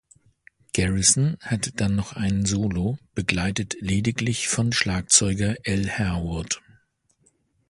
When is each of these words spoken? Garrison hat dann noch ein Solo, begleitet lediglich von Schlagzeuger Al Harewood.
Garrison 0.73 1.37
hat 1.41 1.73
dann 1.79 1.93
noch 1.95 2.13
ein 2.13 2.43
Solo, 2.43 2.97
begleitet 3.13 3.75
lediglich 3.81 4.47
von 4.47 4.73
Schlagzeuger 4.73 5.53
Al 5.63 5.91
Harewood. 5.95 6.59